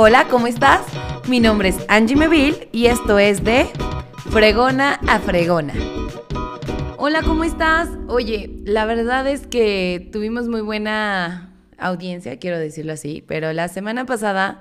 [0.00, 0.86] Hola, ¿cómo estás?
[1.26, 3.66] Mi nombre es Angie Meville y esto es de
[4.30, 5.74] Fregona a Fregona.
[6.98, 7.88] Hola, ¿cómo estás?
[8.06, 14.06] Oye, la verdad es que tuvimos muy buena audiencia, quiero decirlo así, pero la semana
[14.06, 14.60] pasada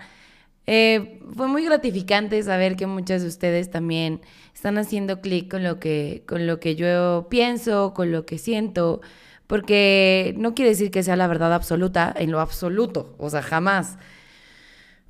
[0.65, 4.21] eh, fue muy gratificante saber que muchas de ustedes también
[4.55, 9.01] están haciendo clic con lo que con lo que yo pienso, con lo que siento,
[9.45, 13.99] porque no quiere decir que sea la verdad absoluta en lo absoluto, o sea, jamás.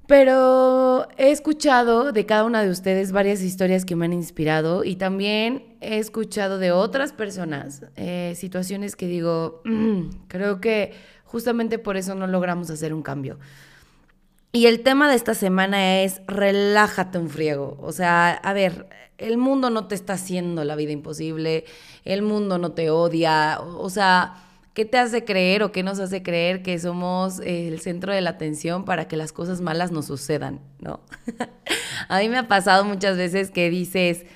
[0.07, 4.95] Pero he escuchado de cada una de ustedes varias historias que me han inspirado y
[4.95, 10.93] también he escuchado de otras personas eh, situaciones que digo, mm, creo que
[11.25, 13.38] justamente por eso no logramos hacer un cambio.
[14.53, 17.77] Y el tema de esta semana es relájate un friego.
[17.81, 21.66] O sea, a ver, el mundo no te está haciendo la vida imposible,
[22.05, 24.46] el mundo no te odia, o sea
[24.77, 28.30] ¿Qué te hace creer o qué nos hace creer que somos el centro de la
[28.30, 31.00] atención para que las cosas malas nos sucedan, ¿no?
[32.09, 34.28] a mí me ha pasado muchas veces que dices,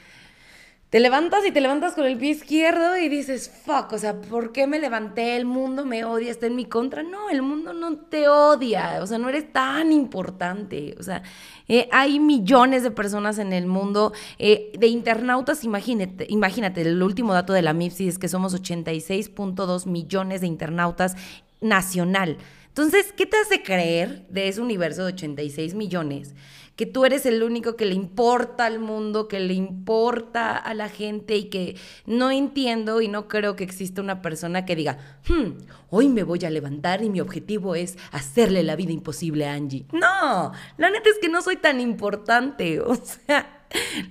[0.91, 4.51] te levantas y te levantas con el pie izquierdo y dices, fuck, o sea, ¿por
[4.51, 5.37] qué me levanté?
[5.37, 7.01] El mundo me odia, está en mi contra.
[7.01, 10.93] No, el mundo no te odia, o sea, no eres tan importante.
[10.99, 11.23] O sea,
[11.69, 17.33] eh, hay millones de personas en el mundo, eh, de internautas, imagínate, imagínate, el último
[17.33, 21.15] dato de la MIPSI es que somos 86.2 millones de internautas
[21.61, 22.35] nacional.
[22.67, 26.35] Entonces, ¿qué te hace creer de ese universo de 86 millones?
[26.75, 30.89] Que tú eres el único que le importa al mundo, que le importa a la
[30.89, 35.51] gente y que no entiendo y no creo que exista una persona que diga, hmm,
[35.89, 39.85] hoy me voy a levantar y mi objetivo es hacerle la vida imposible a Angie.
[39.91, 43.57] No, la neta es que no soy tan importante, o sea...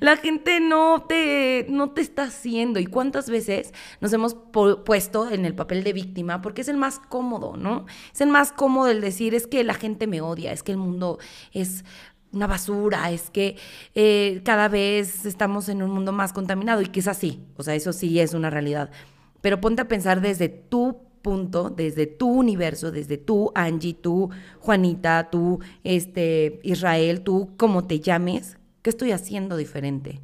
[0.00, 2.80] La gente no te, no te está haciendo.
[2.80, 6.40] ¿Y cuántas veces nos hemos puesto en el papel de víctima?
[6.40, 7.86] Porque es el más cómodo, ¿no?
[8.12, 10.78] Es el más cómodo el decir, es que la gente me odia, es que el
[10.78, 11.18] mundo
[11.52, 11.84] es
[12.32, 13.56] una basura, es que
[13.94, 17.74] eh, cada vez estamos en un mundo más contaminado y que es así, o sea,
[17.74, 18.90] eso sí es una realidad.
[19.40, 25.28] Pero ponte a pensar desde tu punto, desde tu universo, desde tú, Angie, tú, Juanita,
[25.30, 30.20] tú, este, Israel, tú, como te llames, ¿qué estoy haciendo diferente?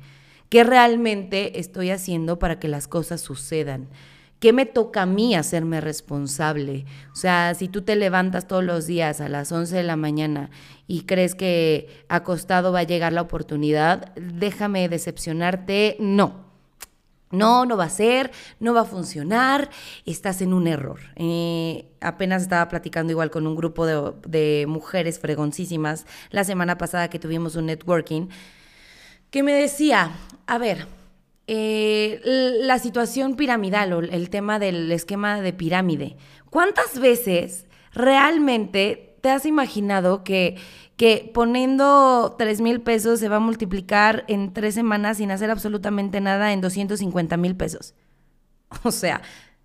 [0.49, 3.89] ¿Qué realmente estoy haciendo para que las cosas sucedan?
[4.39, 6.85] ¿Qué me toca a mí hacerme responsable?
[7.13, 10.51] O sea, si tú te levantas todos los días a las 11 de la mañana
[10.87, 16.45] y crees que acostado va a llegar la oportunidad, déjame decepcionarte, no.
[17.31, 18.31] No, no va a ser,
[18.61, 19.69] no va a funcionar,
[20.05, 21.01] estás en un error.
[21.17, 27.11] Eh, apenas estaba platicando igual con un grupo de, de mujeres fregoncísimas la semana pasada
[27.11, 28.29] que tuvimos un networking,
[29.31, 30.13] que me decía,
[30.47, 30.87] a ver,
[31.47, 36.17] eh, la situación piramidal o el tema del esquema de pirámide.
[36.51, 40.57] ¿Cuántas veces realmente te has imaginado que,
[40.97, 46.21] que poniendo 3 mil pesos se va a multiplicar en tres semanas sin hacer absolutamente
[46.21, 47.95] nada en 250 mil pesos?
[48.83, 49.23] O sea,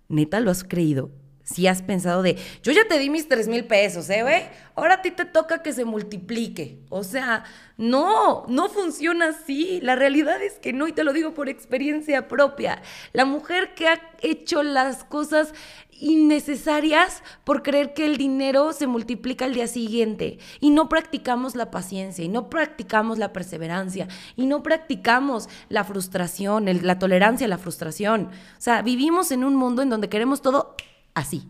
[0.08, 1.10] neta, ¿lo has creído?
[1.44, 4.42] Si has pensado de, yo ya te di mis 3 mil pesos, ¿eh, güey?
[4.74, 6.78] Ahora a ti te toca que se multiplique.
[6.88, 7.44] O sea,
[7.76, 9.80] no, no funciona así.
[9.82, 12.80] La realidad es que no, y te lo digo por experiencia propia.
[13.12, 15.52] La mujer que ha hecho las cosas
[16.02, 21.70] innecesarias por creer que el dinero se multiplica al día siguiente y no practicamos la
[21.70, 27.58] paciencia y no practicamos la perseverancia y no practicamos la frustración, la tolerancia a la
[27.58, 28.30] frustración.
[28.58, 30.76] O sea, vivimos en un mundo en donde queremos todo
[31.14, 31.48] así.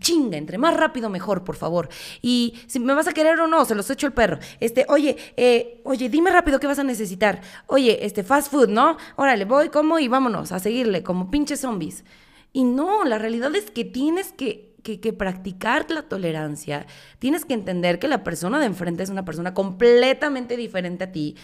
[0.00, 1.88] chinga, entre más rápido mejor, por favor.
[2.22, 4.38] Y si me vas a querer o no, se los echo el perro.
[4.58, 7.42] Este, oye, eh, oye, dime rápido qué vas a necesitar.
[7.66, 8.96] Oye, este, fast food, ¿no?
[9.16, 12.04] Órale, voy, como y vámonos a seguirle, como pinches zombies.
[12.52, 16.86] Y no, la realidad es que tienes que, que, practicar la tolerancia.
[17.18, 21.36] Tienes que entender que la persona de enfrente es una persona completamente diferente a ti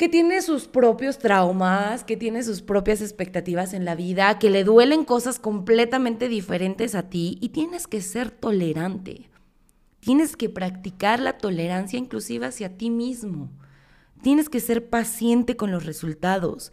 [0.00, 4.64] que tiene sus propios traumas, que tiene sus propias expectativas en la vida, que le
[4.64, 9.28] duelen cosas completamente diferentes a ti y tienes que ser tolerante.
[10.00, 13.50] Tienes que practicar la tolerancia inclusive hacia ti mismo.
[14.22, 16.72] Tienes que ser paciente con los resultados.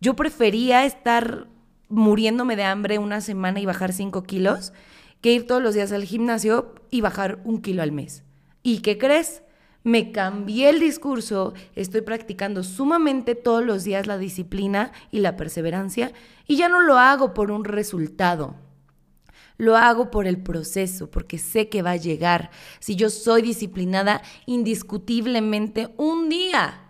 [0.00, 1.46] Yo prefería estar
[1.88, 4.72] muriéndome de hambre una semana y bajar 5 kilos
[5.20, 8.24] que ir todos los días al gimnasio y bajar un kilo al mes.
[8.64, 9.43] ¿Y qué crees?
[9.84, 16.12] Me cambié el discurso, estoy practicando sumamente todos los días la disciplina y la perseverancia
[16.46, 18.56] y ya no lo hago por un resultado.
[19.56, 22.50] Lo hago por el proceso, porque sé que va a llegar.
[22.80, 26.80] Si yo soy disciplinada, indiscutiblemente un día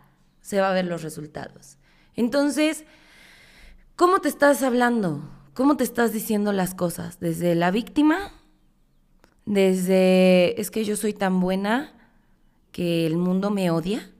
[0.40, 1.76] se va a ver los resultados.
[2.14, 2.84] Entonces,
[3.96, 5.28] ¿cómo te estás hablando?
[5.52, 7.20] ¿Cómo te estás diciendo las cosas?
[7.20, 8.32] ¿Desde la víctima?
[9.44, 12.03] ¿Desde es que yo soy tan buena?
[12.74, 14.10] Que el mundo me odia,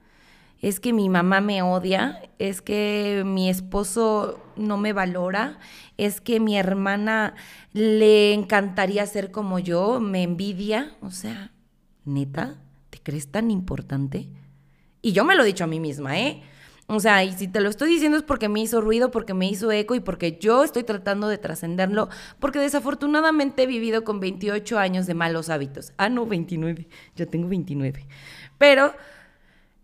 [0.61, 5.59] es que mi mamá me odia, es que mi esposo no me valora,
[5.97, 7.35] es que mi hermana
[7.73, 11.51] le encantaría ser como yo, me envidia, o sea,
[12.05, 12.55] neta,
[12.91, 14.29] ¿te crees tan importante?
[15.01, 16.41] Y yo me lo he dicho a mí misma, ¿eh?
[16.87, 19.49] O sea, y si te lo estoy diciendo es porque me hizo ruido, porque me
[19.49, 22.09] hizo eco y porque yo estoy tratando de trascenderlo,
[22.39, 25.93] porque desafortunadamente he vivido con 28 años de malos hábitos.
[25.97, 28.05] Ah, no, 29, ya tengo 29.
[28.59, 28.93] Pero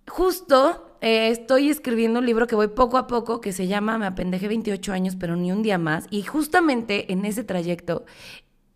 [0.07, 4.05] justo eh, estoy escribiendo un libro que voy poco a poco, que se llama Me
[4.05, 6.05] apendejé 28 años, pero ni un día más.
[6.11, 8.05] Y justamente en ese trayecto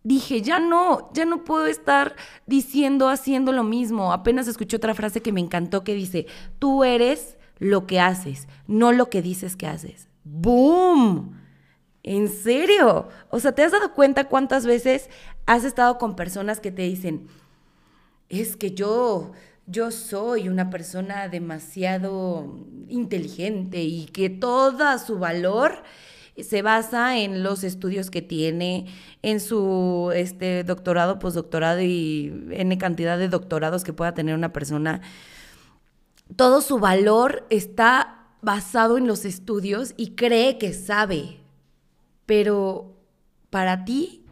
[0.02, 4.12] dije, ya no, ya no puedo estar diciendo, haciendo lo mismo.
[4.12, 6.26] Apenas escuché otra frase que me encantó que dice,
[6.58, 10.08] tú eres lo que haces, no lo que dices que haces.
[10.24, 11.40] ¡Boom!
[12.02, 13.08] ¿En serio?
[13.30, 15.08] O sea, ¿te has dado cuenta cuántas veces
[15.46, 17.28] has estado con personas que te dicen,
[18.28, 19.32] es que yo,
[19.66, 25.84] yo soy una persona demasiado inteligente y que todo su valor
[26.36, 28.86] se basa en los estudios que tiene,
[29.22, 35.00] en su este, doctorado, postdoctorado y en cantidad de doctorados que pueda tener una persona
[36.34, 41.40] todo su valor está basado en los estudios y cree que sabe.
[42.26, 42.96] Pero
[43.50, 44.24] para ti,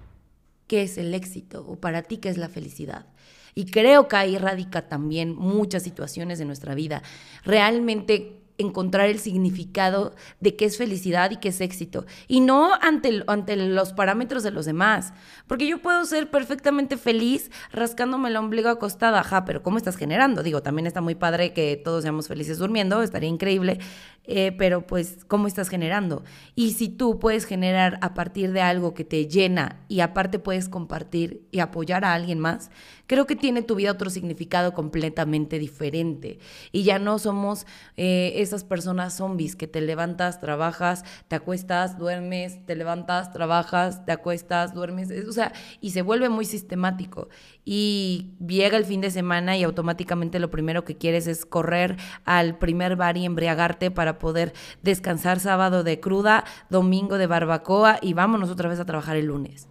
[0.67, 1.64] ¿qué es el éxito?
[1.67, 3.06] ¿O para ti qué es la felicidad?
[3.55, 7.02] Y creo que ahí radica también muchas situaciones de nuestra vida.
[7.44, 12.06] Realmente encontrar el significado de qué es felicidad y qué es éxito.
[12.28, 15.12] Y no ante, ante los parámetros de los demás.
[15.46, 20.42] Porque yo puedo ser perfectamente feliz rascándome el ombligo acostada, ajá, pero ¿cómo estás generando?
[20.42, 23.78] Digo, también está muy padre que todos seamos felices durmiendo, estaría increíble,
[24.26, 26.24] eh, pero pues, ¿cómo estás generando?
[26.54, 30.68] Y si tú puedes generar a partir de algo que te llena y aparte puedes
[30.68, 32.70] compartir y apoyar a alguien más,
[33.06, 36.38] creo que tiene tu vida otro significado completamente diferente.
[36.72, 37.66] Y ya no somos
[37.96, 44.12] eh, esas personas zombies que te levantas, trabajas, te acuestas, duermes, te levantas, trabajas, te
[44.12, 47.28] acuestas, duermes, o sea, y se vuelve muy sistemático.
[47.64, 52.58] Y llega el fin de semana y automáticamente lo primero que quieres es correr al
[52.58, 54.52] primer bar y embriagarte para poder
[54.82, 59.69] descansar sábado de cruda, domingo de barbacoa y vámonos otra vez a trabajar el lunes.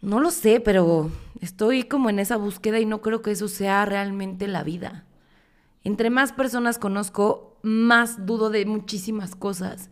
[0.00, 1.10] No lo sé, pero
[1.40, 5.04] estoy como en esa búsqueda y no creo que eso sea realmente la vida.
[5.84, 9.90] Entre más personas conozco, más dudo de muchísimas cosas,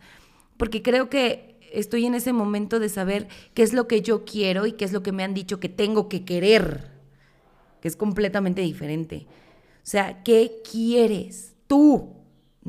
[0.57, 4.65] porque creo que estoy en ese momento de saber qué es lo que yo quiero
[4.65, 6.91] y qué es lo que me han dicho que tengo que querer,
[7.81, 9.27] que es completamente diferente.
[9.77, 12.18] O sea, ¿qué quieres tú?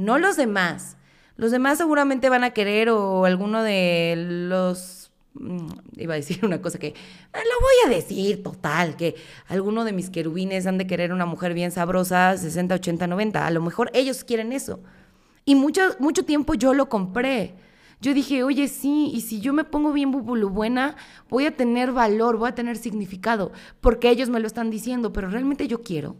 [0.00, 0.96] No los demás.
[1.36, 6.60] Los demás seguramente van a querer o alguno de los mm, iba a decir una
[6.60, 6.94] cosa que eh,
[7.32, 9.14] lo voy a decir total, que
[9.46, 13.50] alguno de mis querubines han de querer una mujer bien sabrosa, 60, 80, 90, a
[13.50, 14.80] lo mejor ellos quieren eso.
[15.44, 17.54] Y mucho, mucho tiempo yo lo compré.
[18.00, 20.96] Yo dije, oye, sí, y si yo me pongo bien buena,
[21.28, 23.52] voy a tener valor, voy a tener significado,
[23.82, 26.16] porque ellos me lo están diciendo, pero realmente yo quiero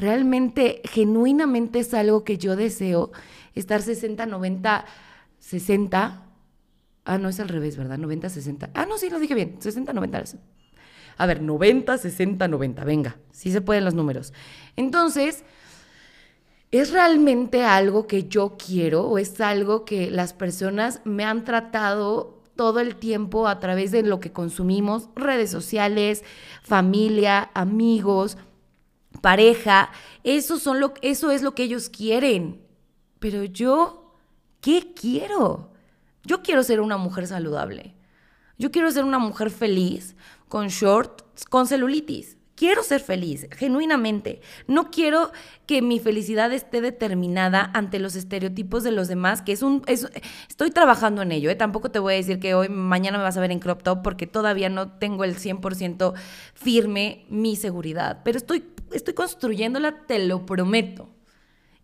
[0.00, 3.12] realmente, genuinamente es algo que yo deseo,
[3.54, 4.84] estar 60, 90,
[5.38, 6.22] 60.
[7.04, 7.98] Ah, no es al revés, ¿verdad?
[7.98, 8.70] 90, 60.
[8.74, 9.56] Ah, no, sí, lo dije bien.
[9.58, 10.24] 60, 90.
[11.18, 12.84] A ver, 90, 60, 90.
[12.84, 14.32] Venga, sí se pueden los números.
[14.76, 15.44] Entonces,
[16.70, 22.42] ¿es realmente algo que yo quiero o es algo que las personas me han tratado
[22.56, 26.22] todo el tiempo a través de lo que consumimos, redes sociales,
[26.62, 28.38] familia, amigos?
[29.20, 29.90] Pareja,
[30.24, 32.60] eso, son lo, eso es lo que ellos quieren.
[33.18, 34.14] Pero yo,
[34.60, 35.72] ¿qué quiero?
[36.24, 37.94] Yo quiero ser una mujer saludable.
[38.58, 40.16] Yo quiero ser una mujer feliz,
[40.48, 42.36] con shorts, con celulitis.
[42.60, 44.42] Quiero ser feliz, genuinamente.
[44.66, 45.32] No quiero
[45.64, 49.82] que mi felicidad esté determinada ante los estereotipos de los demás, que es un...
[49.86, 51.54] estoy trabajando en ello, ¿eh?
[51.54, 54.02] Tampoco te voy a decir que hoy, mañana me vas a ver en crop top
[54.02, 56.12] porque todavía no tengo el 100%
[56.52, 58.20] firme mi seguridad.
[58.24, 58.62] Pero estoy,
[58.92, 61.08] estoy construyéndola, te lo prometo.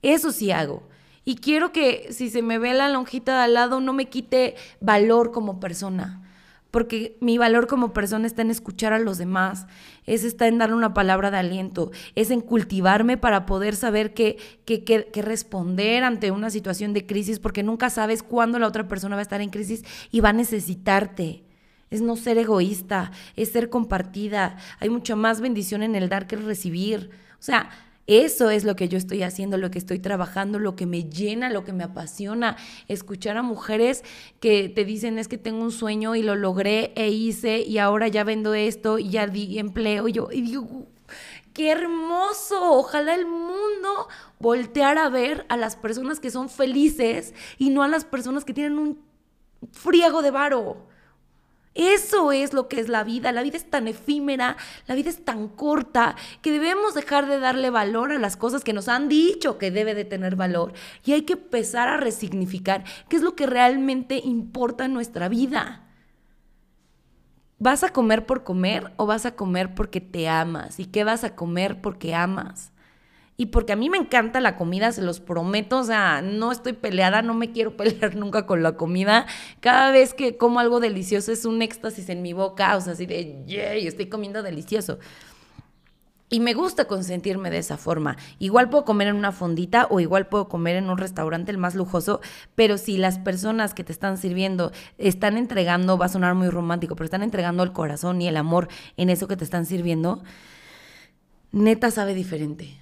[0.02, 0.86] Eso sí hago.
[1.24, 4.56] Y quiero que si se me ve la lonjita de al lado no me quite
[4.82, 6.25] valor como persona
[6.70, 9.66] porque mi valor como persona está en escuchar a los demás,
[10.04, 14.36] es está en darle una palabra de aliento, es en cultivarme para poder saber qué,
[14.64, 19.16] qué, qué, responder ante una situación de crisis, porque nunca sabes cuándo la otra persona
[19.16, 21.44] va a estar en crisis y va a necesitarte.
[21.88, 24.56] Es no ser egoísta, es ser compartida.
[24.80, 27.10] Hay mucha más bendición en el dar que el recibir.
[27.38, 27.70] O sea,
[28.06, 31.50] eso es lo que yo estoy haciendo, lo que estoy trabajando, lo que me llena,
[31.50, 32.56] lo que me apasiona.
[32.88, 34.04] Escuchar a mujeres
[34.40, 38.08] que te dicen es que tengo un sueño y lo logré e hice y ahora
[38.08, 40.06] ya vendo esto y ya di empleo.
[40.08, 40.86] Y yo y digo,
[41.52, 42.72] qué hermoso.
[42.72, 44.08] Ojalá el mundo
[44.38, 48.54] volteara a ver a las personas que son felices y no a las personas que
[48.54, 49.00] tienen un
[49.72, 50.86] friego de varo.
[51.76, 53.32] Eso es lo que es la vida.
[53.32, 54.56] La vida es tan efímera,
[54.86, 58.72] la vida es tan corta, que debemos dejar de darle valor a las cosas que
[58.72, 60.72] nos han dicho que debe de tener valor.
[61.04, 65.82] Y hay que empezar a resignificar qué es lo que realmente importa en nuestra vida.
[67.58, 70.78] ¿Vas a comer por comer o vas a comer porque te amas?
[70.78, 72.72] ¿Y qué vas a comer porque amas?
[73.36, 76.72] Y porque a mí me encanta la comida, se los prometo, o sea, no estoy
[76.72, 79.26] peleada, no me quiero pelear nunca con la comida.
[79.60, 83.06] Cada vez que como algo delicioso es un éxtasis en mi boca, o sea, así
[83.06, 84.98] de, yay, estoy comiendo delicioso.
[86.28, 88.16] Y me gusta consentirme de esa forma.
[88.40, 91.76] Igual puedo comer en una fondita o igual puedo comer en un restaurante el más
[91.76, 92.20] lujoso,
[92.56, 96.96] pero si las personas que te están sirviendo están entregando, va a sonar muy romántico,
[96.96, 98.66] pero están entregando el corazón y el amor
[98.96, 100.24] en eso que te están sirviendo,
[101.52, 102.76] neta sabe diferente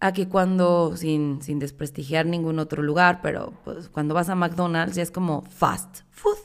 [0.00, 4.96] a que cuando, sin, sin desprestigiar ningún otro lugar, pero pues cuando vas a McDonald's
[4.96, 6.38] ya es como fast food.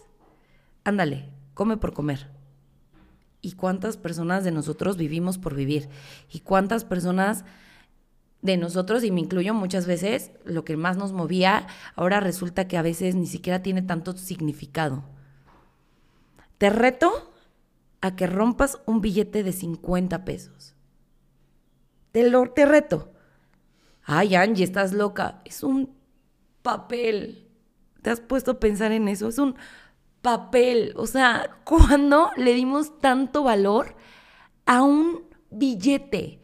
[0.83, 2.29] Ándale, come por comer.
[3.41, 5.89] ¿Y cuántas personas de nosotros vivimos por vivir?
[6.31, 7.45] ¿Y cuántas personas
[8.41, 12.77] de nosotros, y me incluyo muchas veces, lo que más nos movía, ahora resulta que
[12.77, 15.03] a veces ni siquiera tiene tanto significado?
[16.57, 17.31] Te reto
[18.01, 20.75] a que rompas un billete de 50 pesos.
[22.11, 23.11] Te, lo, te reto
[24.09, 25.95] ay Angie, estás loca, es un
[26.63, 27.47] papel.
[28.01, 29.27] ¿Te has puesto a pensar en eso?
[29.27, 29.55] Es un
[30.21, 30.93] papel.
[30.95, 33.95] O sea, ¿cuándo le dimos tanto valor
[34.65, 36.39] a un billete?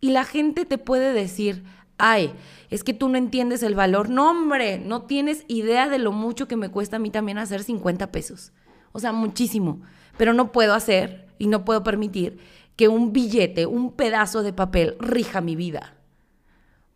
[0.00, 1.64] Y la gente te puede decir,
[1.98, 2.32] ay,
[2.70, 4.08] es que tú no entiendes el valor.
[4.08, 7.64] No, hombre, no tienes idea de lo mucho que me cuesta a mí también hacer
[7.64, 8.52] 50 pesos.
[8.92, 9.82] O sea, muchísimo.
[10.18, 12.38] Pero no puedo hacer y no puedo permitir
[12.76, 15.96] que un billete, un pedazo de papel, rija mi vida.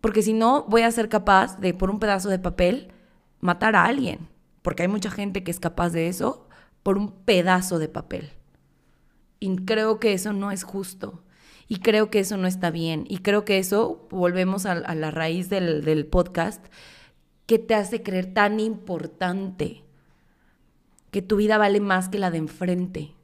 [0.06, 2.92] Porque si no, voy a ser capaz de, por un pedazo de papel,
[3.40, 4.28] matar a alguien.
[4.62, 6.46] Porque hay mucha gente que es capaz de eso
[6.84, 8.30] por un pedazo de papel.
[9.40, 11.25] Y creo que eso no es justo.
[11.66, 13.04] Y creo que eso no está bien.
[13.08, 16.64] Y creo que eso, volvemos a, la raíz del, podcast,
[17.46, 19.82] que te hace creer tan importante
[21.10, 23.16] que tu vida vale más que la de enfrente.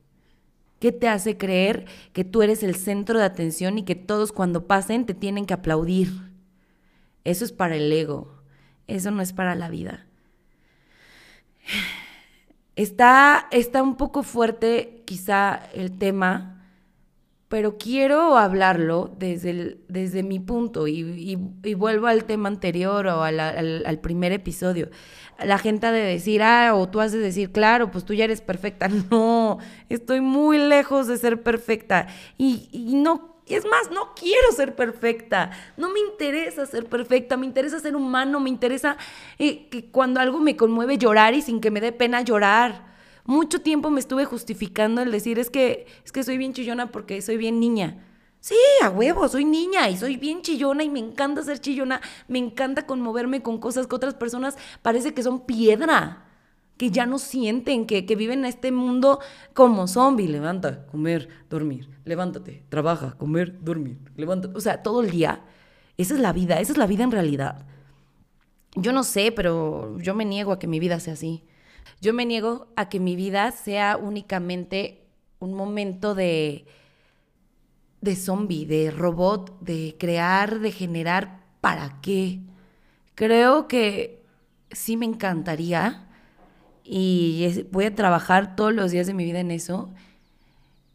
[0.80, 4.66] ¿Qué te hace creer que tú eres el centro de atención y que todos cuando
[4.66, 6.31] pasen te tienen que aplaudir?
[7.24, 8.42] Eso es para el ego,
[8.86, 10.06] eso no es para la vida.
[12.74, 16.62] Está, está un poco fuerte quizá el tema,
[17.48, 21.36] pero quiero hablarlo desde, desde mi punto y,
[21.76, 24.88] vuelvo al tema anterior o al, primer episodio.
[25.44, 28.24] La gente ha de decir, ah, o tú has de decir, claro, pues tú ya
[28.24, 28.88] eres perfecta.
[29.10, 29.58] No,
[29.90, 32.06] estoy muy lejos de ser perfecta
[32.38, 37.46] y, y no es más, no quiero ser perfecta, no me interesa ser perfecta, me
[37.46, 38.96] interesa ser humano, me interesa
[39.38, 42.92] eh, que cuando algo me conmueve llorar y sin que me dé pena llorar.
[43.24, 47.22] Mucho tiempo me estuve justificando el decir, es que, es que soy bien chillona porque
[47.22, 48.04] soy bien niña.
[48.40, 52.38] Sí, a huevo, soy niña y soy bien chillona y me encanta ser chillona, me
[52.38, 56.24] encanta conmoverme con cosas que otras personas parece que son piedra
[56.82, 59.20] que ya no sienten, que, viven en este mundo
[59.54, 60.26] como zombie.
[60.26, 61.88] Levanta, comer, dormir.
[62.04, 63.98] Levántate, trabaja, comer, dormir.
[64.16, 64.56] Levántate.
[64.56, 65.44] O sea, todo el día.
[65.96, 67.64] Esa es la vida, esa es la vida en realidad.
[68.74, 71.44] Yo no sé, pero yo me niego a que mi vida sea así.
[72.00, 75.06] Yo me niego a que mi vida sea únicamente
[75.38, 76.66] un momento de,
[78.00, 81.44] de zombie, de robot, de crear, de generar.
[81.60, 82.40] ¿Para qué?
[83.14, 84.24] Creo que
[84.72, 86.08] sí me encantaría
[86.84, 89.90] y voy a trabajar todos los días de mi vida en eso,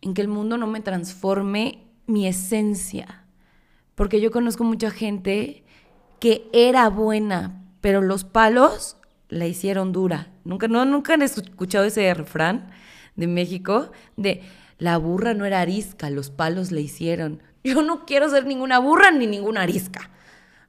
[0.02, 3.24] en que el mundo no me transforme mi esencia.
[3.96, 5.64] Porque yo conozco mucha gente
[6.20, 8.98] que era buena, pero los palos
[9.30, 10.28] la hicieron dura.
[10.44, 12.70] Nunca, no, nunca han escuchado ese refrán
[13.16, 14.44] de México de
[14.78, 17.42] la burra no era arisca, los palos le hicieron.
[17.64, 20.12] Yo no quiero ser ninguna burra ni ninguna arisca.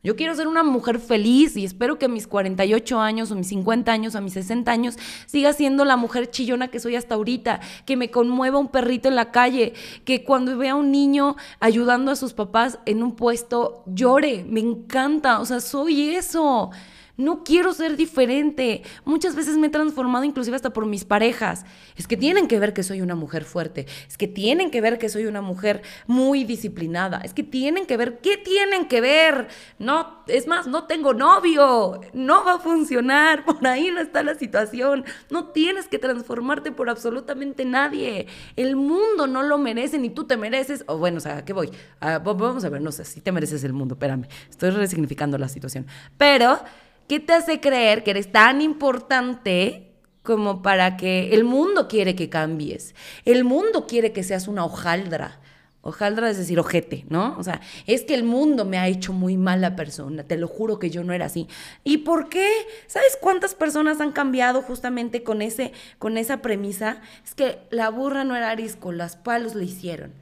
[0.01, 3.49] Yo quiero ser una mujer feliz y espero que a mis 48 años o mis
[3.49, 7.59] 50 años o mis 60 años siga siendo la mujer chillona que soy hasta ahorita,
[7.85, 9.73] que me conmueva un perrito en la calle,
[10.05, 14.61] que cuando vea a un niño ayudando a sus papás en un puesto llore, me
[14.61, 16.71] encanta, o sea, soy eso.
[17.19, 18.83] No quiero ser diferente.
[19.05, 21.65] Muchas veces me he transformado inclusive hasta por mis parejas.
[21.97, 23.89] Es que tienen que ver que soy una mujer fuerte.
[24.07, 27.21] Es que tienen que ver que soy una mujer muy disciplinada.
[27.25, 29.49] Es que tienen que ver, ¿qué tienen que ver?
[29.81, 32.01] No, es más, no tengo novio.
[32.13, 33.45] No va a funcionar.
[33.45, 35.05] Por ahí no está la situación.
[35.29, 38.29] No tienes que transformarte por absolutamente nadie.
[38.55, 40.85] El mundo no lo merece ni tú te mereces.
[40.87, 41.71] O bueno, o sea, ¿qué voy?
[42.01, 43.95] Ah, vamos a ver, no sé si te mereces el mundo.
[43.95, 45.85] Espérame, estoy resignificando la situación.
[46.17, 46.61] Pero
[47.09, 52.29] ¿Qué te hace creer que eres tan importante como para que el mundo quiere que
[52.29, 52.95] cambies?
[53.25, 55.41] El mundo quiere que seas una hojaldra.
[55.81, 57.35] Hojaldra es decir, ojete, ¿no?
[57.39, 60.79] O sea, es que el mundo me ha hecho muy mala persona, te lo juro
[60.79, 61.49] que yo no era así.
[61.83, 62.47] ¿Y por qué?
[62.89, 67.01] ¿Sabes cuántas personas han cambiado justamente con, ese, con esa premisa?
[67.25, 70.13] Es que la burra no era arisco, las palos le hicieron.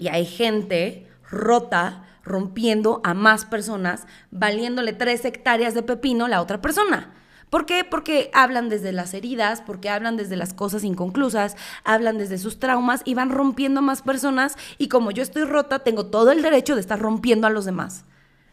[0.00, 6.42] Y hay gente rota rompiendo a más personas, valiéndole tres hectáreas de pepino a la
[6.42, 7.14] otra persona.
[7.50, 7.82] ¿Por qué?
[7.82, 13.02] Porque hablan desde las heridas, porque hablan desde las cosas inconclusas, hablan desde sus traumas
[13.04, 16.76] y van rompiendo a más personas y como yo estoy rota, tengo todo el derecho
[16.76, 18.04] de estar rompiendo a los demás.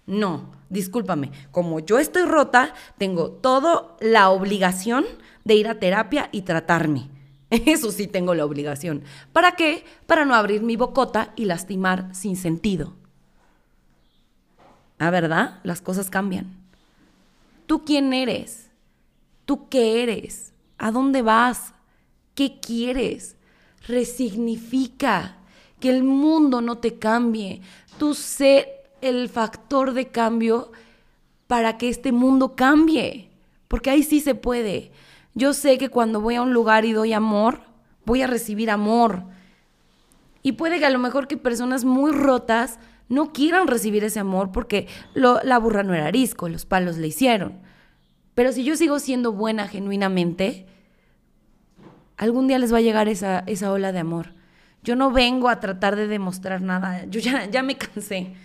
[0.08, 5.06] No, discúlpame, como yo estoy rota, tengo toda la obligación
[5.44, 7.10] de ir a terapia y tratarme.
[7.50, 9.04] Eso sí tengo la obligación.
[9.32, 9.86] ¿Para qué?
[10.08, 12.96] Para no abrir mi bocota y lastimar sin sentido.
[15.00, 15.60] ¿Ah, verdad?
[15.64, 16.48] Las cosas cambian.
[17.66, 18.70] ¿Tú quién eres?
[19.46, 20.54] ¿Tú qué eres?
[20.78, 21.74] ¿A dónde vas?
[22.34, 23.36] ¿Qué quieres?
[23.88, 25.38] Resignifica.
[25.80, 27.62] Que el mundo no te cambie.
[28.00, 28.70] Tú sé
[29.02, 30.72] el factor de cambio
[31.46, 33.30] para que este mundo cambie.
[33.68, 34.92] Porque ahí sí se puede.
[35.36, 37.62] Yo sé que cuando voy a un lugar y doy amor,
[38.06, 39.24] voy a recibir amor.
[40.42, 44.52] Y puede que a lo mejor que personas muy rotas no quieran recibir ese amor
[44.52, 47.60] porque la burra no era arisco, los palos le hicieron.
[48.36, 50.68] Pero si yo sigo siendo buena genuinamente,
[52.18, 54.34] algún día les va a llegar esa, esa ola de amor.
[54.84, 58.36] Yo no vengo a tratar de demostrar nada, yo ya, ya me cansé.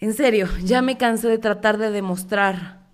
[0.00, 2.84] En serio, ya me cansé de tratar de demostrar.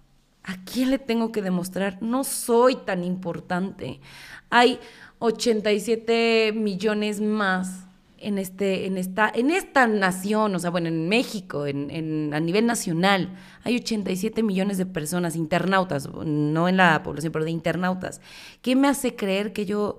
[0.43, 1.99] ¿A quién le tengo que demostrar?
[2.01, 4.01] No soy tan importante.
[4.49, 4.81] Hay
[5.19, 7.85] 87 millones más
[8.21, 12.67] en, este, en, esta, en esta nación, o sea, bueno, en México, en, a nivel
[12.67, 18.21] nacional, hay 87 millones de personas, internautas, no en la población, pero de internautas.
[18.61, 19.99] ¿Qué me hace creer que yo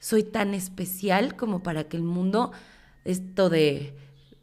[0.00, 2.50] soy tan especial como para que el mundo,
[3.04, 3.94] esto de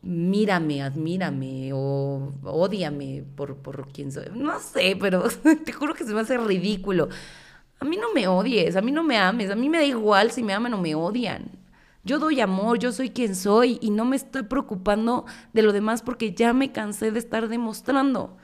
[0.02, 4.28] mírame, admírame o odiame por, por quien soy?
[4.34, 5.26] No sé, pero
[5.66, 7.10] te juro que se me hace ridículo.
[7.80, 10.32] A mí no me odies, a mí no me ames, a mí me da igual
[10.32, 11.61] si me aman o me odian.
[12.04, 16.02] Yo doy amor, yo soy quien soy y no me estoy preocupando de lo demás
[16.02, 18.38] porque ya me cansé de estar demostrando.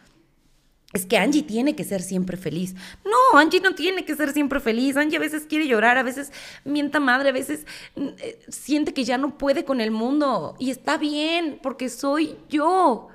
[0.93, 2.73] Es que Angie tiene que ser siempre feliz.
[3.03, 4.95] No, Angie no tiene que ser siempre feliz.
[4.95, 6.31] Angie a veces quiere llorar, a veces
[6.63, 7.65] mienta madre, a veces
[7.95, 10.55] mm, eh, siente que ya no puede con el mundo.
[10.59, 13.09] Y está bien, porque soy yo.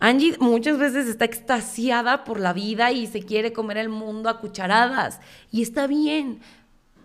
[0.00, 4.40] Angie muchas veces está extasiada por la vida y se quiere comer el mundo a
[4.40, 5.20] cucharadas.
[5.52, 6.40] Y está bien,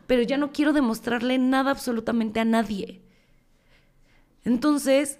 [0.07, 3.01] pero ya no quiero demostrarle nada absolutamente a nadie.
[4.43, 5.19] Entonces,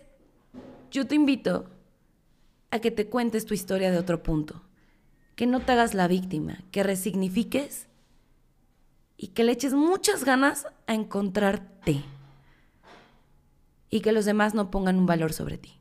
[0.91, 1.69] yo te invito
[2.71, 4.61] a que te cuentes tu historia de otro punto,
[5.35, 7.87] que no te hagas la víctima, que resignifiques
[9.17, 12.03] y que le eches muchas ganas a encontrarte
[13.89, 15.79] y que los demás no pongan un valor sobre ti.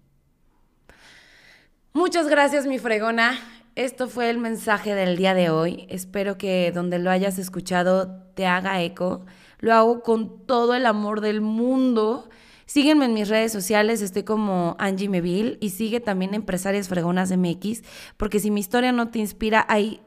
[1.93, 3.39] Muchas gracias, mi fregona.
[3.77, 5.87] Esto fue el mensaje del día de hoy.
[5.89, 9.27] Espero que donde lo hayas escuchado te haga eco.
[9.59, 12.29] Lo hago con todo el amor del mundo.
[12.67, 17.83] Sígueme en mis redes sociales, estoy como Angie Meville y sigue también Empresarias Fregonas MX,
[18.17, 20.01] porque si mi historia no te inspira, hay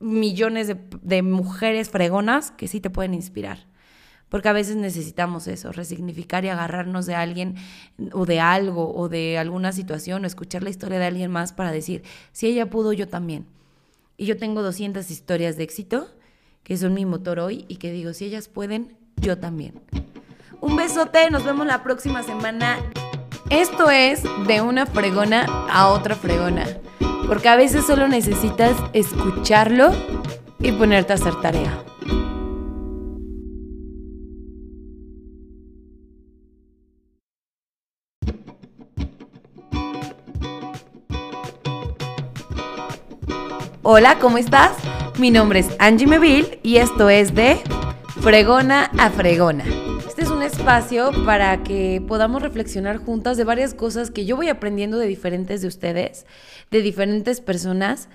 [0.00, 3.66] millones de, de mujeres fregonas que sí te pueden inspirar
[4.34, 7.54] porque a veces necesitamos eso, resignificar y agarrarnos de alguien
[8.12, 11.70] o de algo o de alguna situación o escuchar la historia de alguien más para
[11.70, 13.46] decir, si ella pudo, yo también.
[14.16, 16.08] Y yo tengo 200 historias de éxito
[16.64, 19.80] que son mi motor hoy y que digo, si ellas pueden, yo también.
[20.60, 22.78] Un besote, nos vemos la próxima semana.
[23.50, 26.66] Esto es de una fregona a otra fregona,
[27.28, 29.92] porque a veces solo necesitas escucharlo
[30.58, 31.84] y ponerte a hacer tarea.
[43.86, 44.74] Hola, ¿cómo estás?
[45.18, 47.60] Mi nombre es Angie Meville y esto es de
[48.22, 49.62] Fregona a Fregona.
[50.08, 54.48] Este es un espacio para que podamos reflexionar juntas de varias cosas que yo voy
[54.48, 56.24] aprendiendo de diferentes de ustedes,
[56.70, 58.08] de diferentes personas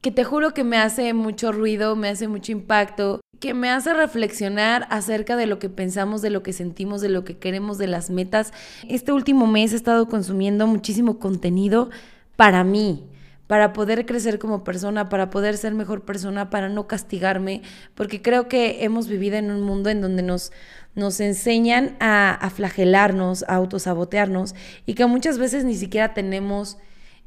[0.00, 3.94] que te juro que me hace mucho ruido, me hace mucho impacto, que me hace
[3.94, 7.86] reflexionar acerca de lo que pensamos, de lo que sentimos, de lo que queremos, de
[7.86, 8.52] las metas.
[8.88, 11.90] Este último mes he estado consumiendo muchísimo contenido
[12.34, 13.04] para mí,
[13.52, 17.60] para poder crecer como persona, para poder ser mejor persona, para no castigarme,
[17.94, 20.52] porque creo que hemos vivido en un mundo en donde nos,
[20.94, 24.54] nos enseñan a, a flagelarnos, a autosabotearnos
[24.86, 26.78] y que muchas veces ni siquiera tenemos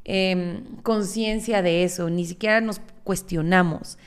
[0.08, 3.98] Em, conciencia de eso, ni siquiera nos cuestionamos.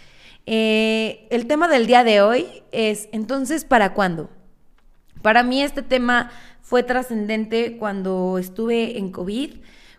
[0.47, 4.31] Eh, el tema del día de hoy es, entonces, ¿para cuándo?
[5.23, 6.31] Para mí este tema
[6.63, 9.57] fue trascendente cuando estuve en COVID,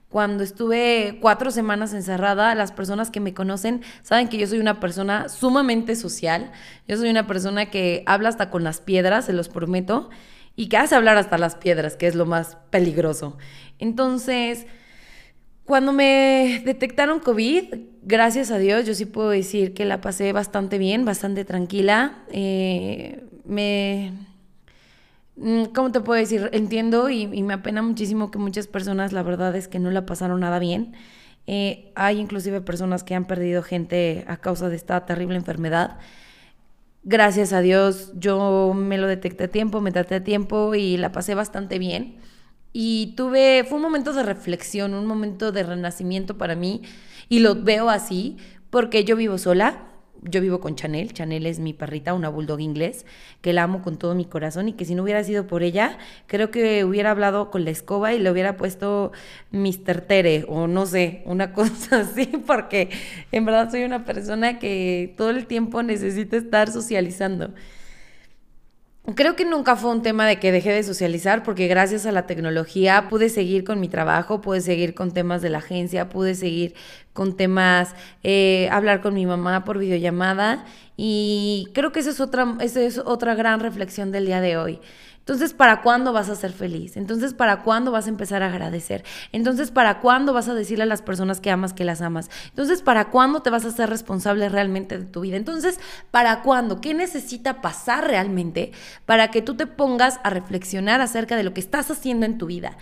[0.09, 2.53] cuando estuve cuatro semanas encerrada.
[2.55, 6.51] Las personas que me conocen saben que yo soy una persona sumamente social.
[6.87, 10.09] Yo soy una persona que habla hasta con las piedras, se los prometo,
[10.55, 13.37] y que hace hablar hasta las piedras, que es lo más peligroso.
[13.77, 14.65] Entonces,
[15.63, 20.79] cuando me detectaron COVID, gracias a Dios, yo sí puedo decir que la pasé bastante
[20.79, 22.23] bien, bastante tranquila.
[22.31, 24.11] Eh, me.
[25.39, 26.49] Mm, ¿Cómo te puedo decir?
[26.51, 30.41] Entiendo y, me apena muchísimo que muchas personas, la verdad es que no la pasaron
[30.41, 30.93] nada bien.
[31.47, 35.97] Eh, hay inclusive personas que han perdido gente a causa de esta terrible enfermedad.
[37.03, 41.11] Gracias a Dios, yo me lo detecté a tiempo, me traté a tiempo y la
[41.13, 42.17] pasé bastante bien.
[42.73, 46.81] Y tuve, fue un momento de reflexión, un momento de renacimiento para mí,
[47.29, 48.37] y lo veo así,
[48.69, 49.88] porque yo vivo sola,
[50.23, 53.05] yo vivo con Chanel, Chanel es mi perrita, una bulldog inglés,
[53.41, 55.97] que la amo con todo mi corazón y que si no hubiera sido por ella,
[56.27, 59.11] creo que hubiera hablado con la escoba y le hubiera puesto
[59.51, 60.01] Mr.
[60.01, 62.89] Tere o no sé, una cosa así, porque
[63.31, 67.51] en verdad soy una persona que todo el tiempo necesita estar socializando.
[69.15, 72.27] Creo que nunca fue un tema de que dejé de socializar porque gracias a la
[72.27, 76.75] tecnología pude seguir con mi trabajo, pude seguir con temas de la agencia, pude seguir
[77.13, 80.65] con temas, eh, hablar con mi mamá por videollamada
[80.97, 84.79] y creo que esa es otra, esa es otra gran reflexión del día de hoy.
[85.19, 86.97] Entonces, ¿para cuándo vas a ser feliz?
[86.97, 89.03] Entonces, ¿para cuándo vas a empezar a agradecer?
[89.31, 92.29] Entonces, ¿para cuándo vas a decirle a las personas que amas que las amas?
[92.49, 95.37] Entonces, ¿para cuándo te vas a ser responsable realmente de tu vida?
[95.37, 95.79] Entonces,
[96.09, 96.81] ¿para cuándo?
[96.81, 98.71] ¿Qué necesita pasar realmente
[99.05, 102.47] para que tú te pongas a reflexionar acerca de lo que estás haciendo en tu
[102.47, 102.77] vida?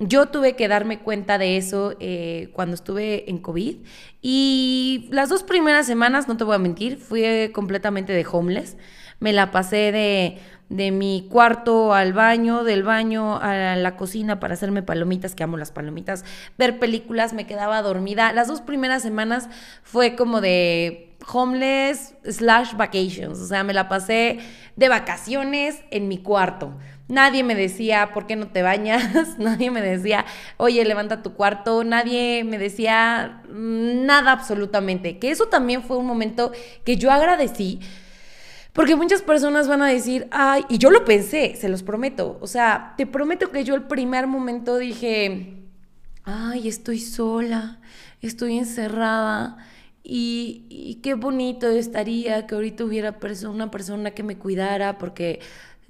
[0.00, 3.76] Yo tuve que darme cuenta de eso eh, cuando estuve en COVID
[4.20, 8.76] y las dos primeras semanas, no te voy a mentir, fui completamente de homeless.
[9.20, 10.38] Me la pasé de
[10.74, 15.56] de mi cuarto al baño, del baño a la cocina para hacerme palomitas, que amo
[15.56, 16.24] las palomitas,
[16.58, 18.32] ver películas, me quedaba dormida.
[18.32, 19.48] Las dos primeras semanas
[19.84, 24.40] fue como de homeless slash vacations, o sea, me la pasé
[24.74, 26.74] de vacaciones en mi cuarto.
[27.06, 29.04] Nadie me decía, ¿por qué no te bañas?
[29.38, 30.24] Nadie me decía,
[30.56, 31.84] oye, levanta tu cuarto.
[31.84, 35.18] Nadie me decía nada absolutamente.
[35.18, 36.50] Que eso también fue un momento
[36.82, 37.80] que yo agradecí
[38.74, 42.38] porque muchas personas van a decir, ay, y yo lo pensé, se los prometo.
[42.40, 45.62] O sea, te prometo que yo el primer momento dije,
[46.24, 47.80] ay, estoy sola,
[48.20, 49.58] estoy encerrada.
[50.02, 53.16] Y, y qué bonito estaría que ahorita hubiera
[53.48, 55.38] una persona que me cuidara, porque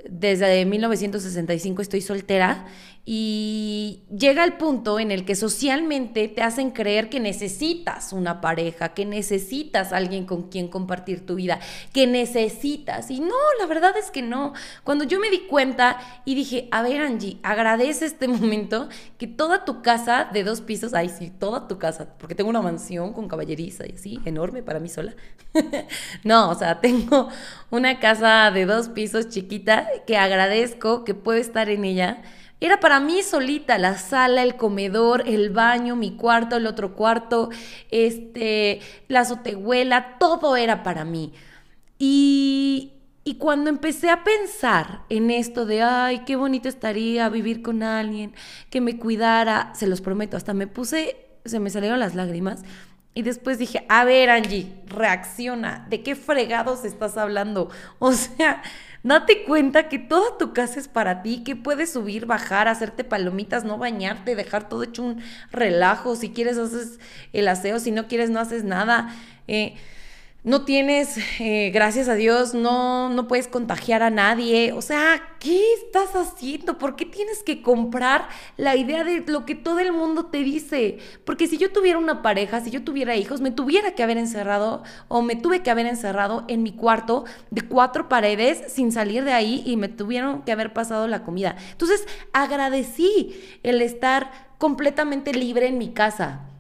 [0.07, 2.67] desde 1965 estoy soltera
[3.07, 8.95] y llega el punto en el que socialmente te hacen creer que necesitas una pareja,
[8.95, 11.61] que necesitas alguien con quien compartir tu vida,
[11.93, 13.11] que necesitas.
[13.11, 14.55] Y no, la verdad es que no.
[14.85, 18.89] Cuando yo me di cuenta y dije, a ver Angie, agradece este momento
[19.19, 22.63] que toda tu casa de dos pisos, ay sí, toda tu casa, porque tengo una
[22.63, 25.15] mansión con caballeriza y así, enorme para mí sola.
[26.25, 27.29] no, o sea, tengo
[27.71, 32.23] una casa de dos pisos chiquita que agradezco que puedo estar en ella
[32.61, 37.51] era para mí solita, la sala, el comedor, el baño, mi cuarto, el otro cuarto,
[37.91, 41.33] este, la azotehuela, todo era para mí.
[41.99, 42.93] Y,
[43.25, 48.35] y cuando empecé a pensar en esto de, ay, qué bonito estaría vivir con alguien
[48.71, 52.63] que me cuidara, se los prometo, hasta me puse, se me salieron las lágrimas.
[53.15, 57.71] Y después dije, a ver, Angie, reacciona, ¿de qué fregados estás hablando?
[57.99, 58.63] O sea,
[59.05, 63.63] Date cuenta que toda tu casa es para ti, que puedes subir, bajar, hacerte palomitas,
[63.63, 66.17] no bañarte, dejar todo hecho un relajo.
[66.17, 66.99] Si quieres haces
[67.35, 69.15] el aseo, si no quieres no haces nada.
[69.47, 69.75] Eh,
[70.45, 74.73] no tienes, eh, gracias a Dios, no, no puedes contagiar a nadie.
[74.73, 76.77] O sea, ¿qué estás haciendo?
[76.77, 78.29] ¿Por qué tienes que comprar
[78.59, 80.99] la idea de lo que todo el mundo te dice?
[81.25, 84.83] Porque si yo tuviera una pareja, si yo tuviera hijos, me tuviera que haber encerrado
[85.09, 89.33] o me tuve que haber encerrado en mi cuarto de cuatro paredes sin salir de
[89.33, 91.57] ahí y me tuvieron que haber pasado la comida.
[91.73, 96.51] Entonces, agradecí el estar completamente libre en mi casa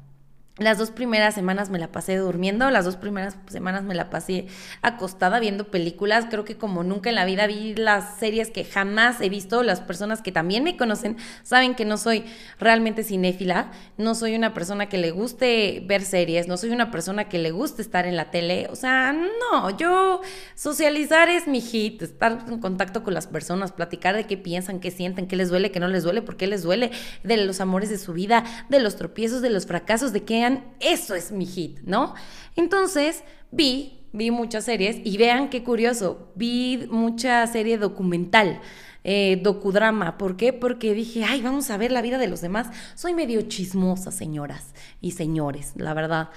[0.59, 4.47] las dos primeras semanas me la pasé durmiendo, las dos primeras semanas me la pasé
[4.83, 6.27] acostada viendo películas.
[6.31, 9.64] Creo que como nunca en la vida vi las series que jamás he visto.
[9.64, 12.25] Las personas que también me conocen saben que no soy
[12.61, 17.29] realmente cinéfila, no soy una persona que le guste ver series, no soy una persona
[17.29, 18.69] que le guste estar en la tele.
[18.71, 20.21] O sea, no, yo
[20.55, 24.93] socializar es mi hit, estar en contacto con las personas, platicar de qué piensan, qué
[24.93, 26.93] sienten, qué les duele, qué no les duele, por qué les duele,
[27.25, 30.44] de los amores de su vida, de los tropiezos, de los fracasos, de qué
[30.81, 32.15] eso es mi hit, ¿no?
[32.57, 38.61] Entonces vi, vi muchas series y vean qué curioso, vi mucha serie documental.
[39.07, 40.17] Eh, docudrama.
[40.17, 40.55] ¿Por qué?
[40.55, 42.69] Porque dije, ay, vamos a ver la vida de los demás.
[42.95, 46.31] Soy medio chismosa, señoras y señores, la verdad.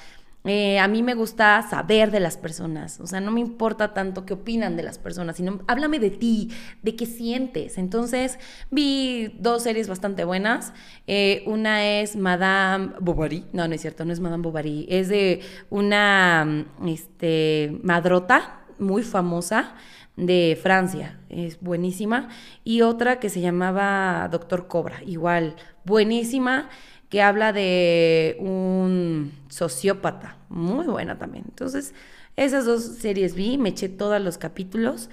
[0.47, 4.25] Eh, a mí me gusta saber de las personas, o sea, no me importa tanto
[4.25, 7.77] qué opinan de las personas, sino háblame de ti, de qué sientes.
[7.77, 8.39] Entonces,
[8.71, 10.73] vi dos series bastante buenas.
[11.05, 15.41] Eh, una es Madame Bovary, no, no es cierto, no es Madame Bovary, es de
[15.69, 19.75] una este, madrota muy famosa
[20.15, 22.29] de Francia, es buenísima,
[22.63, 25.55] y otra que se llamaba Doctor Cobra, igual,
[25.85, 26.69] buenísima
[27.09, 31.45] que habla de un sociópata, muy buena también.
[31.47, 31.93] Entonces,
[32.35, 35.09] esas dos series vi, me eché todos los capítulos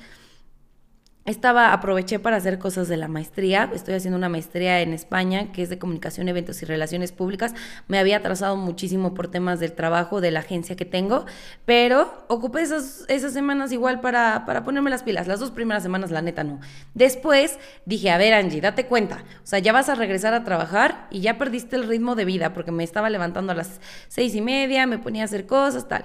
[1.25, 3.71] estaba, aproveché para hacer cosas de la maestría.
[3.73, 7.55] Estoy haciendo una maestría en España que es de comunicación, eventos y relaciones públicas.
[7.89, 11.25] Me había atrasado muchísimo por temas del trabajo, de la agencia que tengo,
[11.65, 15.27] pero ocupé esas, esas semanas igual para, para ponerme las pilas.
[15.27, 16.61] Las dos primeras semanas, la neta, no.
[16.93, 19.25] Después dije, a ver, Angie, date cuenta.
[19.43, 22.53] O sea, ya vas a regresar a trabajar y ya perdiste el ritmo de vida
[22.53, 26.05] porque me estaba levantando a las seis y media, me ponía a hacer cosas, tal.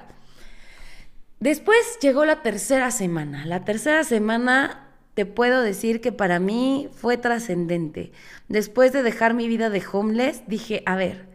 [1.41, 3.45] Después llegó la tercera semana.
[3.45, 8.11] La tercera semana te puedo decir que para mí fue trascendente.
[8.47, 11.27] Después de dejar mi vida de homeless, dije, a ver,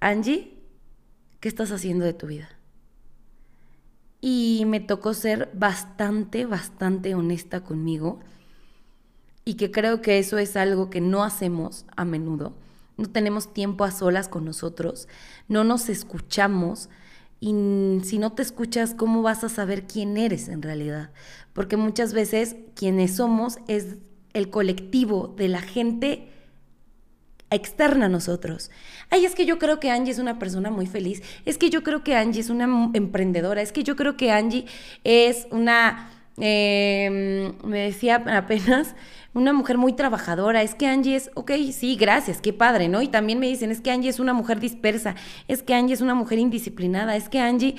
[0.00, 0.54] Angie,
[1.40, 2.48] ¿qué estás haciendo de tu vida?
[4.20, 8.20] Y me tocó ser bastante, bastante honesta conmigo
[9.44, 12.54] y que creo que eso es algo que no hacemos a menudo.
[12.96, 15.08] No tenemos tiempo a solas con nosotros,
[15.48, 16.88] no nos escuchamos,
[17.44, 21.10] y si no te escuchas, ¿cómo vas a saber quién eres en realidad?
[21.52, 23.96] Porque muchas veces quienes somos es
[24.32, 26.28] el colectivo de la gente
[27.50, 28.70] externa a nosotros.
[29.10, 31.20] Ay, es que yo creo que Angie es una persona muy feliz.
[31.44, 33.60] Es que yo creo que Angie es una emprendedora.
[33.60, 34.66] Es que yo creo que Angie
[35.02, 36.10] es una...
[36.36, 38.94] Em, me decía apenas
[39.34, 43.00] una mujer muy trabajadora, es que Angie es, ok, sí, gracias, qué padre, ¿no?
[43.02, 45.14] Y también me dicen, es que Angie es una mujer dispersa,
[45.48, 47.76] es que Angie es una mujer indisciplinada, es que Angie...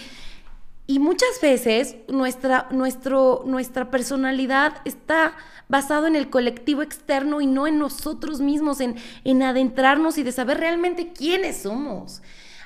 [0.85, 5.33] Y muchas veces nuestra, nuestro, nuestra personalidad está
[5.69, 10.33] basado en el colectivo externo y no en nosotros mismos, en, en adentrarnos y de
[10.33, 12.21] saber realmente quiénes somos.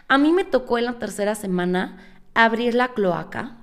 [0.08, 1.98] A mí me tocó en la tercera semana
[2.34, 3.57] abrir la cloaca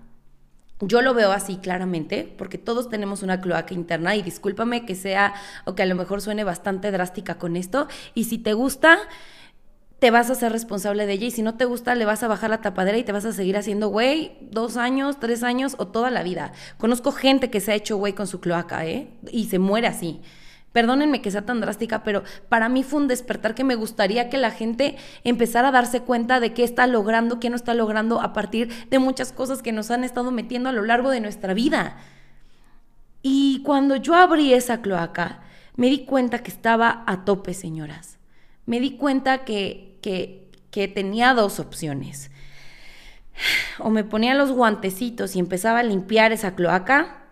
[0.81, 5.35] yo lo veo así claramente, porque todos tenemos una cloaca interna y discúlpame que sea
[5.65, 7.89] o que a lo mejor suene bastante drástica con esto.
[8.15, 8.99] Y si te gusta,
[9.99, 12.29] te vas a ser responsable de ella y si no te gusta, le vas a
[12.29, 15.87] bajar la tapadera y te vas a seguir haciendo güey dos años, tres años o
[15.87, 16.53] toda la vida.
[16.77, 19.09] Conozco gente que se ha hecho güey con su cloaca, ¿eh?
[19.31, 20.21] Y se muere así.
[20.75, 24.39] Perdónenme que sea tan drástica, pero para mí fue un despertar que me gustaría que
[24.39, 28.33] la gente empezara a darse cuenta de qué está logrando, qué no está logrando a
[28.33, 31.99] partir de muchas cosas que nos han estado metiendo a lo largo de nuestra vida.
[33.23, 35.43] Y cuando yo abrí esa cloaca,
[35.77, 38.19] me di cuenta que estaba a tope, señoras.
[38.67, 42.33] Me di cuenta que, que, que tenía dos opciones.
[43.79, 47.24] O me ponía los guantecitos y empezaba a limpiar esa cloaca,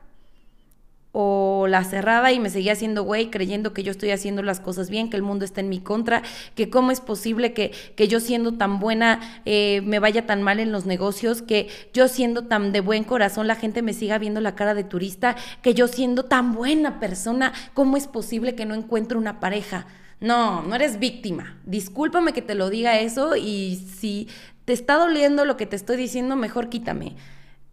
[1.12, 4.88] o la cerraba y me seguía haciendo güey creyendo que yo estoy haciendo las cosas
[4.88, 6.22] bien, que el mundo está en mi contra,
[6.54, 10.58] que cómo es posible que, que yo siendo tan buena eh, me vaya tan mal
[10.58, 14.40] en los negocios, que yo siendo tan de buen corazón la gente me siga viendo
[14.40, 18.74] la cara de turista, que yo siendo tan buena persona, ¿cómo es posible que no
[18.74, 19.86] encuentre una pareja?
[20.20, 21.56] No, no eres víctima.
[21.66, 24.28] Discúlpame que te lo diga eso y si
[24.64, 27.16] te está doliendo lo que te estoy diciendo, mejor quítame.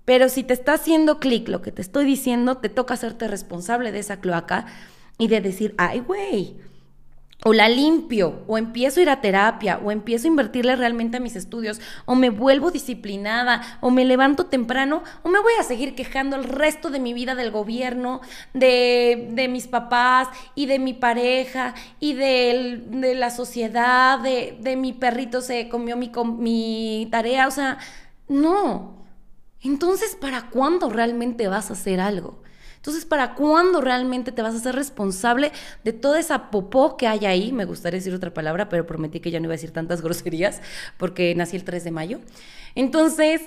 [0.09, 3.91] Pero si te está haciendo clic lo que te estoy diciendo, te toca hacerte responsable
[3.91, 4.65] de esa cloaca
[5.19, 6.55] y de decir, ay, güey,
[7.43, 11.19] o la limpio, o empiezo a ir a terapia, o empiezo a invertirle realmente a
[11.19, 15.93] mis estudios, o me vuelvo disciplinada, o me levanto temprano, o me voy a seguir
[15.93, 18.21] quejando el resto de mi vida del gobierno,
[18.55, 24.75] de, de mis papás y de mi pareja y de, de la sociedad, de, de,
[24.75, 27.77] mi perrito se comió mi, mi tarea, o sea,
[28.27, 28.98] no,
[29.63, 32.41] entonces, ¿para cuándo realmente vas a hacer algo?
[32.77, 35.51] Entonces, ¿para cuándo realmente te vas a ser responsable
[35.83, 37.51] de toda esa popó que hay ahí?
[37.51, 40.61] Me gustaría decir otra palabra, pero prometí que ya no iba a decir tantas groserías
[40.97, 42.19] porque nací el 3 de mayo.
[42.75, 43.41] Entonces,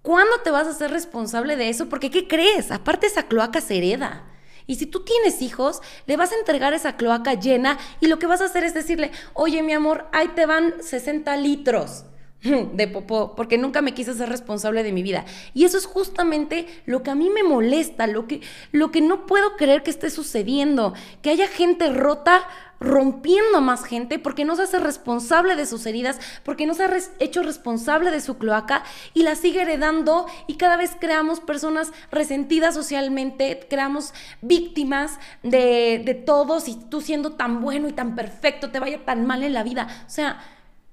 [0.00, 1.90] ¿cuándo te vas a ser responsable de eso?
[1.90, 2.70] Porque, ¿qué crees?
[2.70, 4.24] Aparte, esa cloaca se hereda.
[4.66, 8.26] Y si tú tienes hijos, le vas a entregar esa cloaca llena y lo que
[8.26, 12.04] vas a hacer es decirle, oye mi amor, ahí te van 60 litros
[12.74, 15.24] de popó, porque nunca me quise ser responsable de mi vida.
[15.54, 19.26] Y eso es justamente lo que a mí me molesta, lo que, lo que no
[19.26, 22.46] puedo creer que esté sucediendo, que haya gente rota
[22.80, 26.90] rompiendo más gente porque no se hace responsable de sus heridas, porque no se ha
[27.18, 32.74] hecho responsable de su cloaca y la sigue heredando y cada vez creamos personas resentidas
[32.74, 38.80] socialmente, creamos víctimas de, de todos y tú siendo tan bueno y tan perfecto te
[38.80, 40.04] vaya tan mal en la vida.
[40.06, 40.42] O sea,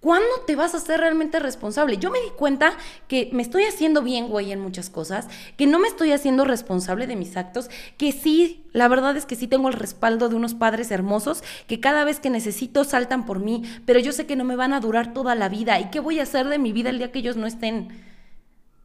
[0.02, 1.98] ¿Cuándo te vas a ser realmente responsable?
[1.98, 2.74] Yo me di cuenta
[3.08, 7.06] que me estoy haciendo bien, güey, en muchas cosas, que no me estoy haciendo responsable
[7.06, 10.56] de mis actos, que sí, la verdad es que sí tengo el respaldo de unos
[10.56, 14.44] padres hermosos que cada vez que necesito saltan por mí, pero yo sé que no
[14.44, 15.80] me van a durar toda la vida.
[15.80, 17.90] ¿Y qué voy a hacer de mi vida el día que ellos no estén?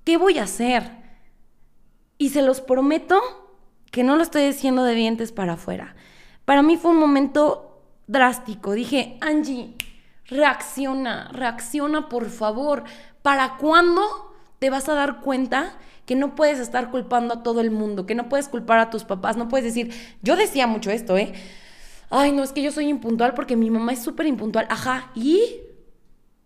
[0.04, 0.82] ¿Qué voy a hacer?
[2.18, 3.22] Y se los prometo
[3.90, 5.96] que no lo estoy diciendo de dientes para afuera.
[6.44, 8.72] Para mí fue un momento drástico.
[8.72, 9.74] Dije, Angie,
[10.28, 12.84] Reacciona, reacciona por favor.
[13.22, 17.70] ¿Para cuándo te vas a dar cuenta que no puedes estar culpando a todo el
[17.70, 21.16] mundo, que no puedes culpar a tus papás, no puedes decir, yo decía mucho esto,
[21.16, 21.32] ¿eh?
[22.10, 24.66] Ay, no, es que yo soy impuntual porque mi mamá es súper impuntual.
[24.70, 25.42] Ajá, ¿y?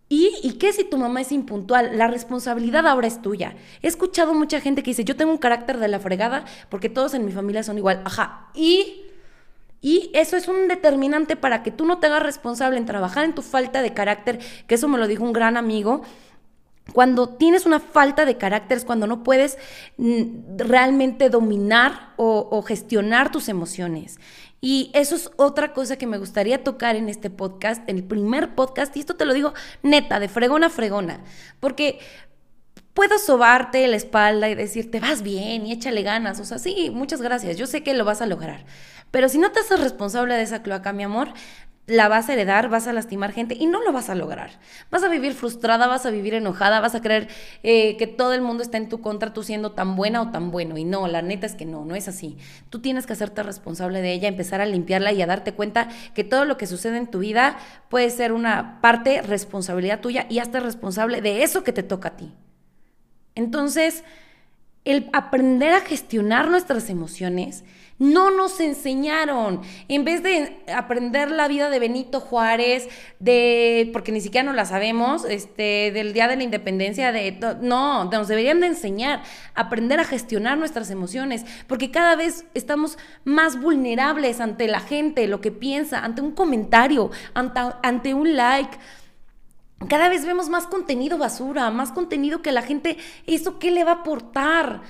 [0.08, 1.98] ¿Y, ¿Y qué si tu mamá es impuntual?
[1.98, 3.54] La responsabilidad ahora es tuya.
[3.82, 7.12] He escuchado mucha gente que dice, yo tengo un carácter de la fregada porque todos
[7.12, 8.00] en mi familia son igual.
[8.06, 9.04] Ajá, ¿y?
[9.80, 13.34] Y eso es un determinante para que tú no te hagas responsable en trabajar en
[13.34, 16.02] tu falta de carácter, que eso me lo dijo un gran amigo.
[16.92, 19.58] Cuando tienes una falta de carácter es cuando no puedes
[19.96, 24.18] mm, realmente dominar o, gestionar tus emociones.
[24.60, 28.54] Y eso es otra cosa que me gustaría tocar en este podcast, en el primer
[28.54, 31.24] podcast, y esto te lo digo neta, de fregona a fregona,
[31.60, 31.98] porque
[32.92, 37.22] puedo sobarte la espalda y decirte, vas bien y échale ganas, o sea, sí, muchas
[37.22, 38.66] gracias, yo sé que lo vas a lograr,
[39.10, 41.32] pero si no te haces responsable de esa cloaca, mi amor,
[41.90, 44.50] la vas a heredar, vas a lastimar gente y no lo vas a lograr.
[44.90, 47.28] Vas a vivir frustrada, vas a vivir enojada, vas a creer
[47.62, 50.52] eh, que todo el mundo está en tu contra, tú siendo tan buena o tan
[50.52, 50.78] bueno.
[50.78, 52.38] Y no, la neta es que no, no es así.
[52.70, 56.22] Tú tienes que hacerte responsable de ella, empezar a limpiarla y a darte cuenta que
[56.22, 60.60] todo lo que sucede en tu vida puede ser una parte responsabilidad tuya y hazte
[60.60, 62.32] responsable de eso que te toca a ti.
[63.34, 64.04] Entonces,
[64.84, 67.64] el aprender a gestionar nuestras emociones
[68.00, 69.60] no nos enseñaron.
[69.86, 72.88] En vez de aprender la vida de Benito Juárez,
[73.20, 78.04] de, porque ni siquiera no la sabemos, este, del Día de la Independencia, de, no,
[78.06, 79.22] nos deberían de enseñar
[79.54, 85.28] a aprender a gestionar nuestras emociones, porque cada vez estamos más vulnerables ante la gente,
[85.28, 88.78] lo que piensa, ante un comentario, ante, ante un like
[89.88, 93.92] cada vez vemos más contenido basura, más contenido que la gente, ¿eso qué le va
[93.92, 94.82] a aportar?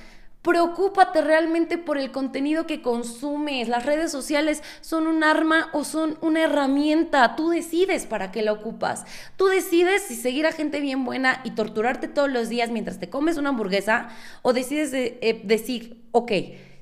[0.43, 3.69] Preocúpate realmente por el contenido que consumes.
[3.69, 7.37] Las redes sociales son un arma o son una herramienta.
[7.37, 9.05] Tú decides para qué la ocupas.
[9.37, 13.11] Tú decides si seguir a gente bien buena y torturarte todos los días mientras te
[13.11, 14.09] comes una hamburguesa
[14.41, 16.33] o decides eh, decir, ok,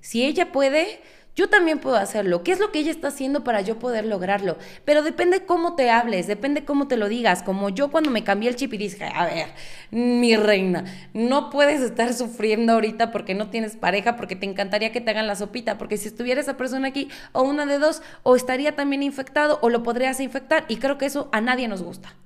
[0.01, 1.01] si ella puede,
[1.39, 2.43] yo también puedo hacerlo.
[2.43, 4.59] ¿Qué es lo que ella está haciendo para yo poder lograrlo?
[4.85, 7.45] Pero depende cómo te hables, depende cómo te lo digas.
[7.45, 9.47] Como yo cuando me cambié el chip y dije, a ver,
[9.93, 15.01] mi reina, no puedes estar sufriendo ahorita porque no tienes pareja, porque te encantaría que
[15.01, 18.35] te hagan la sopita, porque si estuviera esa persona aquí, o una de dos, o
[18.35, 20.65] estaría también infectado, o lo podrías infectar.
[20.67, 22.17] Y creo que eso a nadie nos gusta.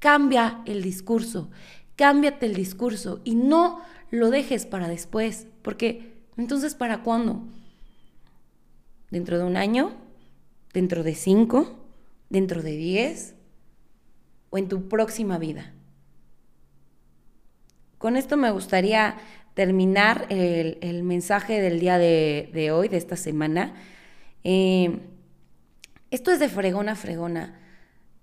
[0.00, 1.50] Cambia el discurso,
[1.94, 7.42] cámbiate el discurso y no lo dejes para después, porque entonces, ¿para cuándo?
[9.10, 9.92] ¿Dentro de un año?
[10.72, 11.78] ¿Dentro de cinco?
[12.30, 13.34] ¿Dentro de diez?
[14.50, 15.72] ¿O en tu próxima vida?
[17.98, 19.16] Con esto me gustaría
[19.54, 23.74] terminar el, mensaje del día de, hoy, de esta semana.
[24.44, 25.00] Eh,
[26.12, 27.58] esto es de fregona a fregona.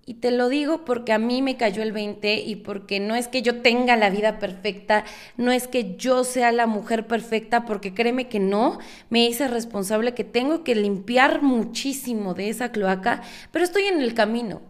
[0.08, 3.28] Y te lo digo porque a mí me cayó el 20 y porque no es
[3.28, 5.04] que yo tenga la vida perfecta,
[5.36, 8.78] no es que yo sea la mujer perfecta, porque créeme que no,
[9.10, 14.14] me hice responsable que tengo que limpiar muchísimo de esa cloaca, pero estoy en el
[14.14, 14.62] camino.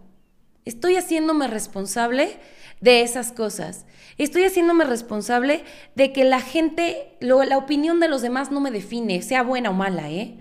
[0.64, 2.38] Estoy haciéndome responsable
[2.80, 3.86] de esas cosas.
[4.18, 5.64] Estoy haciéndome responsable
[5.96, 9.74] de que la gente, la opinión de los demás no me define, sea buena o
[9.74, 10.40] mala, ¿eh?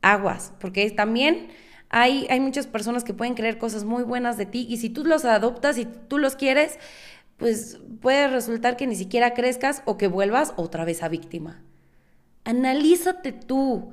[0.00, 1.48] Aguas, porque también
[1.96, 5.24] hay, muchas personas que pueden creer cosas muy buenas de ti y si tú los
[5.24, 6.76] adoptas y tú los quieres,
[7.36, 11.62] pues puede resultar que ni siquiera crezcas o que vuelvas otra vez a víctima.
[12.42, 13.92] Analízate tú.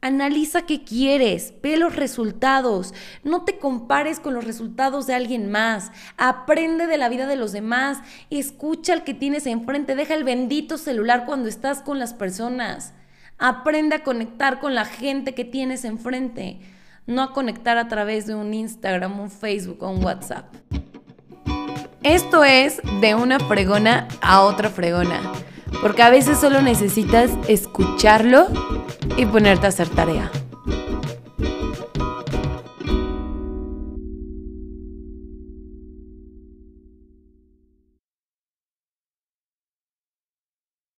[0.00, 5.90] Analiza qué quieres, ve los resultados, no te compares con los resultados de alguien más,
[6.16, 7.98] aprende de la vida de los demás,
[8.30, 12.94] escucha al que tienes enfrente, deja el bendito celular cuando estás con las personas,
[13.38, 16.60] aprende a conectar con la gente que tienes enfrente,
[17.08, 20.54] no a conectar a través de un Instagram, un Facebook o un WhatsApp.
[22.04, 25.20] Esto es de una fregona a otra fregona,
[25.82, 28.46] porque a veces solo necesitas escucharlo
[29.16, 30.30] y ponerte a hacer tarea.